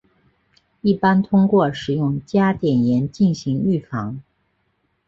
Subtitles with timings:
[0.81, 4.23] 一般通过使用加碘盐进行预防。